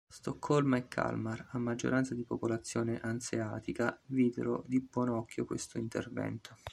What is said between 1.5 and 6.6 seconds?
a maggioranza di popolazione anseatica, videro di buon occhio questo intervento.